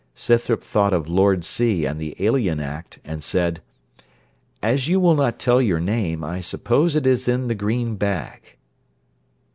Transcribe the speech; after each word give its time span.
Scythrop 0.15 0.63
thought 0.63 0.93
of 0.93 1.07
Lord 1.07 1.45
C. 1.45 1.85
and 1.85 2.01
the 2.01 2.15
Alien 2.17 2.59
Act, 2.59 2.97
and 3.05 3.23
said, 3.23 3.61
'As 4.63 4.87
you 4.87 4.99
will 4.99 5.13
not 5.13 5.37
tell 5.37 5.61
your 5.61 5.79
name, 5.79 6.23
I 6.23 6.41
suppose 6.41 6.95
it 6.95 7.05
is 7.05 7.27
in 7.27 7.49
the 7.49 7.53
green 7.53 7.97
bag.' 7.97 8.57